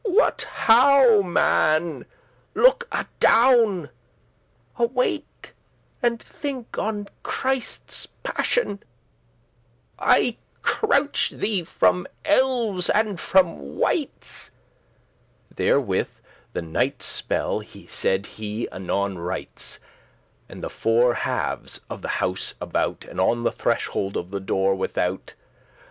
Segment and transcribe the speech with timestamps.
[0.03, 2.07] what how, man?
[2.55, 3.87] look adown:
[4.79, 5.53] Awake,
[6.01, 8.79] and think on Christe's passioun.
[9.99, 14.49] I crouche thee<27> from elves, and from wights*.
[15.49, 16.09] *witches Therewith
[16.53, 19.77] the night spell said he anon rights*,
[20.47, 24.31] *properly On the four halves* of the house about, *corners And on the threshold of
[24.31, 25.35] the door without.